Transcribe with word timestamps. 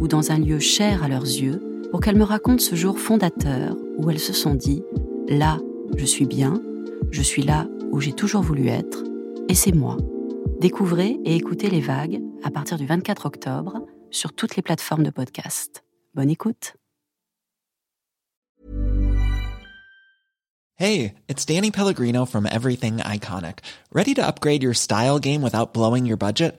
ou 0.00 0.08
dans 0.08 0.32
un 0.32 0.38
lieu 0.38 0.58
cher 0.58 1.04
à 1.04 1.08
leurs 1.08 1.22
yeux 1.22 1.62
pour 1.90 2.00
qu'elles 2.00 2.16
me 2.16 2.24
racontent 2.24 2.62
ce 2.62 2.74
jour 2.74 2.98
fondateur 2.98 3.76
où 3.98 4.10
elles 4.10 4.18
se 4.18 4.32
sont 4.32 4.54
dit⁇ 4.54 4.82
Là, 5.38 5.58
je 5.96 6.04
suis 6.04 6.26
bien, 6.26 6.60
je 7.10 7.22
suis 7.22 7.42
là 7.42 7.68
où 7.92 8.00
j'ai 8.00 8.12
toujours 8.12 8.42
voulu 8.42 8.68
être, 8.68 9.04
et 9.48 9.54
c'est 9.54 9.72
moi. 9.72 9.96
Découvrez 10.60 11.18
et 11.24 11.36
écoutez 11.36 11.70
les 11.70 11.80
vagues 11.80 12.20
à 12.42 12.50
partir 12.50 12.78
du 12.78 12.86
24 12.86 13.26
octobre 13.26 13.86
sur 14.10 14.32
toutes 14.32 14.56
les 14.56 14.62
plateformes 14.62 15.04
de 15.04 15.10
podcast. 15.10 15.84
Bonne 16.14 16.30
écoute. 16.30 16.74
Hey, 20.76 21.14
it's 21.28 21.44
Danny 21.44 21.70
Pellegrino 21.70 22.24
from 22.24 22.46
Everything 22.46 23.00
Iconic. 23.00 23.58
Ready 23.92 24.14
to 24.14 24.26
upgrade 24.26 24.62
your 24.62 24.72
style 24.72 25.18
game 25.18 25.42
without 25.42 25.74
blowing 25.74 26.06
your 26.06 26.16
budget? 26.16 26.58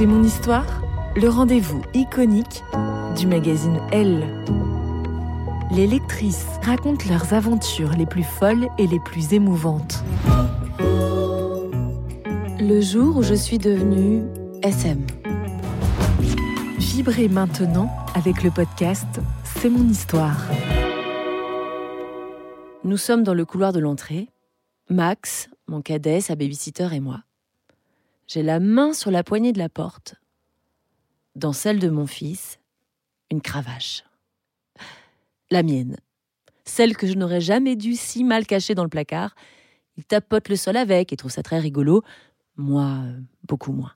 C'est 0.00 0.06
mon 0.06 0.22
histoire, 0.22 0.80
le 1.14 1.28
rendez-vous 1.28 1.82
iconique 1.92 2.64
du 3.18 3.26
magazine 3.26 3.78
Elle. 3.92 4.26
les 5.70 5.86
lectrices 5.86 6.46
racontent 6.62 7.04
leurs 7.06 7.34
aventures 7.34 7.90
les 7.90 8.06
plus 8.06 8.22
folles 8.22 8.68
et 8.78 8.86
les 8.86 8.98
plus 8.98 9.34
émouvantes. 9.34 10.02
Le 12.58 12.80
jour 12.80 13.18
où 13.18 13.22
je 13.22 13.34
suis 13.34 13.58
devenue 13.58 14.22
SM. 14.62 15.06
Vibrez 16.78 17.28
maintenant 17.28 17.94
avec 18.14 18.42
le 18.42 18.50
podcast 18.50 19.20
C'est 19.44 19.68
mon 19.68 19.86
histoire. 19.86 20.40
Nous 22.84 22.96
sommes 22.96 23.22
dans 23.22 23.34
le 23.34 23.44
couloir 23.44 23.74
de 23.74 23.80
l'entrée. 23.80 24.30
Max, 24.88 25.50
mon 25.68 25.82
cadet, 25.82 26.22
sa 26.22 26.36
babysitter 26.36 26.88
et 26.90 27.00
moi. 27.00 27.20
J'ai 28.32 28.44
la 28.44 28.60
main 28.60 28.92
sur 28.92 29.10
la 29.10 29.24
poignée 29.24 29.52
de 29.52 29.58
la 29.58 29.68
porte. 29.68 30.14
Dans 31.34 31.52
celle 31.52 31.80
de 31.80 31.88
mon 31.88 32.06
fils, 32.06 32.60
une 33.30 33.40
cravache 33.40 34.04
la 35.50 35.64
mienne. 35.64 35.96
Celle 36.64 36.96
que 36.96 37.08
je 37.08 37.14
n'aurais 37.14 37.40
jamais 37.40 37.74
dû 37.74 37.96
si 37.96 38.22
mal 38.22 38.46
cacher 38.46 38.76
dans 38.76 38.84
le 38.84 38.88
placard. 38.88 39.34
Il 39.96 40.04
tapote 40.04 40.48
le 40.48 40.54
sol 40.54 40.76
avec 40.76 41.12
et 41.12 41.16
trouve 41.16 41.32
ça 41.32 41.42
très 41.42 41.58
rigolo. 41.58 42.02
Moi, 42.56 43.00
beaucoup 43.48 43.72
moins. 43.72 43.92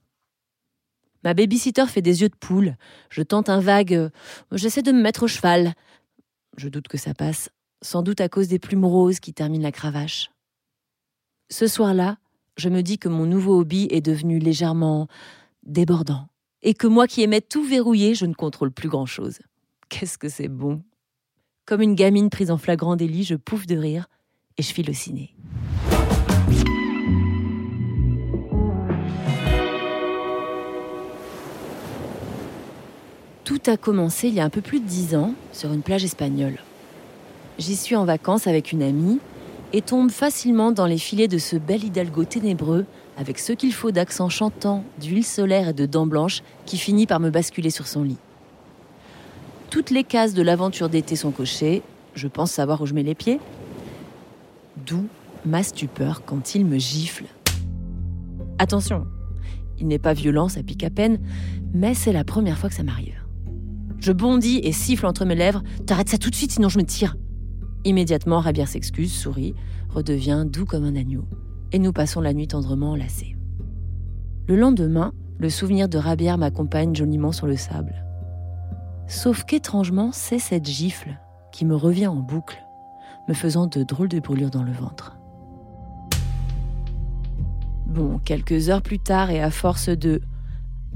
Ma 1.23 1.33
babysitter 1.33 1.85
fait 1.87 2.01
des 2.01 2.21
yeux 2.21 2.29
de 2.29 2.35
poule. 2.35 2.75
Je 3.09 3.23
tente 3.23 3.47
un 3.47 3.61
vague. 3.61 3.93
Euh, 3.93 4.09
j'essaie 4.51 4.81
de 4.81 4.91
me 4.91 5.01
mettre 5.01 5.23
au 5.23 5.27
cheval. 5.27 5.73
Je 6.57 6.67
doute 6.67 6.89
que 6.89 6.97
ça 6.97 7.13
passe, 7.13 7.49
sans 7.81 8.03
doute 8.03 8.19
à 8.19 8.27
cause 8.27 8.49
des 8.49 8.59
plumes 8.59 8.85
roses 8.85 9.21
qui 9.21 9.33
terminent 9.33 9.63
la 9.63 9.71
cravache. 9.71 10.29
Ce 11.49 11.67
soir-là, 11.67 12.17
je 12.57 12.69
me 12.69 12.81
dis 12.81 12.97
que 12.97 13.09
mon 13.09 13.25
nouveau 13.25 13.59
hobby 13.59 13.87
est 13.91 14.01
devenu 14.01 14.39
légèrement 14.39 15.07
débordant, 15.63 16.27
et 16.61 16.73
que 16.73 16.87
moi 16.87 17.07
qui 17.07 17.21
aimais 17.21 17.41
tout 17.41 17.63
verrouiller, 17.63 18.15
je 18.15 18.25
ne 18.25 18.33
contrôle 18.33 18.71
plus 18.71 18.89
grand-chose. 18.89 19.39
Qu'est-ce 19.89 20.17
que 20.17 20.29
c'est 20.29 20.47
bon 20.47 20.83
comme 21.65 21.81
une 21.81 21.95
gamine 21.95 22.29
prise 22.29 22.51
en 22.51 22.57
flagrant 22.57 22.95
délit, 22.95 23.23
je 23.23 23.33
pouffe 23.33 23.65
de 23.65 23.75
rire 23.75 24.05
et 24.59 24.61
je 24.61 24.71
file 24.71 24.87
au 24.87 24.93
ciné. 24.93 25.33
Tout 33.43 33.61
a 33.65 33.77
commencé 33.77 34.27
il 34.27 34.35
y 34.35 34.39
a 34.39 34.43
un 34.43 34.51
peu 34.51 34.61
plus 34.61 34.79
de 34.79 34.85
dix 34.85 35.15
ans 35.15 35.33
sur 35.51 35.73
une 35.73 35.81
plage 35.81 36.03
espagnole. 36.03 36.59
J'y 37.57 37.75
suis 37.75 37.95
en 37.95 38.05
vacances 38.05 38.45
avec 38.45 38.71
une 38.71 38.83
amie 38.83 39.19
et 39.75 39.81
tombe 39.81 40.09
facilement 40.09 40.71
dans 40.71 40.85
les 40.85 40.97
filets 40.97 41.27
de 41.27 41.37
ce 41.37 41.57
bel 41.57 41.83
hidalgo 41.83 42.23
ténébreux 42.23 42.85
avec 43.17 43.39
ce 43.39 43.51
qu'il 43.51 43.73
faut 43.73 43.91
d'accent 43.91 44.29
chantant, 44.29 44.85
d'huile 45.01 45.25
solaire 45.25 45.67
et 45.67 45.73
de 45.73 45.85
dents 45.85 46.05
blanches 46.05 46.43
qui 46.65 46.77
finit 46.77 47.05
par 47.05 47.19
me 47.19 47.29
basculer 47.29 47.69
sur 47.69 47.85
son 47.85 48.03
lit. 48.03 48.15
Toutes 49.69 49.89
les 49.89 50.05
cases 50.05 50.33
de 50.33 50.41
l'aventure 50.41 50.87
d'été 50.87 51.17
sont 51.17 51.31
cochées. 51.31 51.81
Je 52.13 52.29
pense 52.29 52.51
savoir 52.51 52.79
où 52.79 52.85
je 52.85 52.93
mets 52.93 53.03
les 53.03 53.15
pieds. 53.15 53.41
D'où 54.87 55.07
ma 55.45 55.61
stupeur 55.61 56.23
quand 56.25 56.55
il 56.55 56.65
me 56.65 56.77
gifle. 56.77 57.25
Attention, 58.59 59.05
il 59.77 59.89
n'est 59.89 59.99
pas 59.99 60.13
violent, 60.13 60.47
ça 60.47 60.63
pique 60.63 60.85
à 60.85 60.89
peine, 60.89 61.19
mais 61.73 61.93
c'est 61.93 62.13
la 62.13 62.23
première 62.23 62.57
fois 62.57 62.69
que 62.69 62.75
ça 62.75 62.83
m'arrive. 62.83 63.21
Je 63.99 64.13
bondis 64.13 64.61
et 64.63 64.71
siffle 64.71 65.05
entre 65.05 65.25
mes 65.25 65.35
lèvres 65.35 65.63
T'arrêtes 65.85 66.09
ça 66.09 66.17
tout 66.17 66.29
de 66.29 66.35
suite, 66.35 66.53
sinon 66.53 66.69
je 66.69 66.77
me 66.77 66.85
tire. 66.85 67.17
Immédiatement, 67.85 68.39
Rabière 68.39 68.67
s'excuse, 68.67 69.13
sourit, 69.13 69.53
redevient 69.89 70.45
doux 70.47 70.65
comme 70.65 70.83
un 70.83 70.95
agneau, 70.95 71.25
et 71.71 71.77
nous 71.77 71.93
passons 71.93 72.19
la 72.19 72.33
nuit 72.33 72.47
tendrement 72.47 72.91
enlacés. 72.91 73.37
Le 74.47 74.55
lendemain, 74.55 75.13
le 75.37 75.49
souvenir 75.49 75.87
de 75.87 75.99
Rabière 75.99 76.39
m'accompagne 76.39 76.95
joliment 76.95 77.31
sur 77.31 77.45
le 77.45 77.55
sable. 77.55 78.03
Sauf 79.07 79.43
qu'étrangement, 79.43 80.11
c'est 80.11 80.39
cette 80.39 80.65
gifle 80.65 81.19
qui 81.51 81.63
me 81.63 81.75
revient 81.75 82.07
en 82.07 82.15
boucle, 82.15 82.65
me 83.27 83.35
faisant 83.35 83.67
de 83.67 83.83
drôles 83.83 84.09
de 84.09 84.19
brûlures 84.19 84.49
dans 84.49 84.63
le 84.63 84.71
ventre. 84.71 85.17
Bon, 87.85 88.17
quelques 88.17 88.69
heures 88.69 88.81
plus 88.81 88.99
tard 88.99 89.29
et 89.29 89.41
à 89.41 89.51
force 89.51 89.89
de 89.89 90.21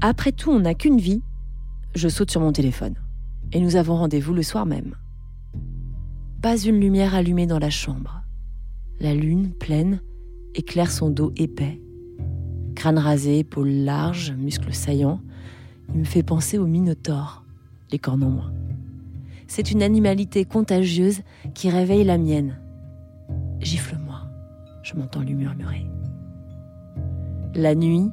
Après 0.00 0.32
tout, 0.32 0.50
on 0.50 0.60
n'a 0.60 0.74
qu'une 0.74 0.98
vie, 0.98 1.22
je 1.94 2.08
saute 2.08 2.32
sur 2.32 2.40
mon 2.40 2.52
téléphone. 2.52 2.94
Et 3.52 3.60
nous 3.60 3.76
avons 3.76 3.96
rendez-vous 3.96 4.34
le 4.34 4.42
soir 4.42 4.66
même. 4.66 4.96
Pas 6.42 6.56
une 6.56 6.80
lumière 6.80 7.14
allumée 7.14 7.46
dans 7.46 7.58
la 7.58 7.68
chambre. 7.68 8.22
La 8.98 9.14
lune, 9.14 9.52
pleine, 9.52 10.00
éclaire 10.54 10.90
son 10.90 11.10
dos 11.10 11.34
épais. 11.36 11.82
Crâne 12.74 12.96
rasé, 12.96 13.40
épaules 13.40 13.68
larges, 13.68 14.32
muscles 14.32 14.72
saillants, 14.72 15.20
il 15.92 16.00
me 16.00 16.04
fait 16.04 16.22
penser 16.22 16.56
au 16.56 16.66
Minotaure 16.66 17.44
les 17.92 17.98
cornes 17.98 18.22
en 18.22 18.30
moins. 18.30 18.52
C'est 19.48 19.70
une 19.70 19.82
animalité 19.82 20.46
contagieuse 20.46 21.20
qui 21.52 21.68
réveille 21.68 22.04
la 22.04 22.16
mienne. 22.16 22.58
Gifle-moi, 23.58 24.22
je 24.82 24.94
m'entends 24.94 25.20
lui 25.20 25.34
murmurer. 25.34 25.84
La 27.54 27.74
nuit, 27.74 28.08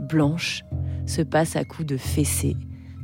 blanche, 0.00 0.64
se 1.06 1.22
passe 1.22 1.56
à 1.56 1.64
coups 1.64 1.86
de 1.86 1.96
fessées, 1.96 2.58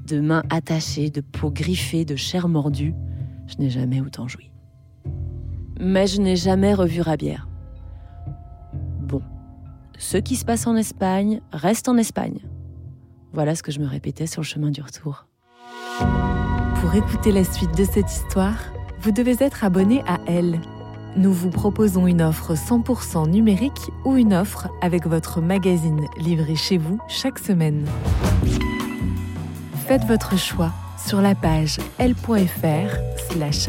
de 0.06 0.20
mains 0.20 0.42
attachées, 0.50 1.08
de 1.08 1.22
peaux 1.22 1.50
griffées, 1.50 2.04
de 2.04 2.16
chair 2.16 2.46
mordue. 2.46 2.92
Je 3.46 3.56
n'ai 3.56 3.70
jamais 3.70 4.02
autant 4.02 4.28
joui. 4.28 4.50
Mais 5.78 6.06
je 6.06 6.20
n'ai 6.20 6.36
jamais 6.36 6.74
revu 6.74 7.00
Rabière. 7.00 7.48
Bon, 9.00 9.22
ce 9.98 10.16
qui 10.16 10.36
se 10.36 10.44
passe 10.44 10.66
en 10.66 10.76
Espagne 10.76 11.40
reste 11.52 11.88
en 11.88 11.96
Espagne. 11.96 12.40
Voilà 13.32 13.54
ce 13.54 13.62
que 13.62 13.72
je 13.72 13.80
me 13.80 13.86
répétais 13.86 14.26
sur 14.26 14.42
le 14.42 14.46
chemin 14.46 14.70
du 14.70 14.80
retour. 14.80 15.26
Pour 16.80 16.94
écouter 16.94 17.32
la 17.32 17.44
suite 17.44 17.76
de 17.76 17.84
cette 17.84 18.10
histoire, 18.10 18.58
vous 19.00 19.10
devez 19.10 19.36
être 19.40 19.64
abonné 19.64 20.02
à 20.06 20.18
Elle. 20.26 20.60
Nous 21.16 21.32
vous 21.32 21.50
proposons 21.50 22.06
une 22.06 22.22
offre 22.22 22.54
100% 22.54 23.28
numérique 23.30 23.90
ou 24.04 24.16
une 24.16 24.34
offre 24.34 24.68
avec 24.82 25.06
votre 25.06 25.40
magazine 25.40 26.06
livré 26.18 26.56
chez 26.56 26.78
vous 26.78 26.98
chaque 27.08 27.38
semaine. 27.38 27.86
Faites 29.86 30.04
votre 30.04 30.36
choix 30.38 30.72
sur 30.98 31.20
la 31.20 31.34
page 31.34 31.78
l.fr/slash 31.98 33.68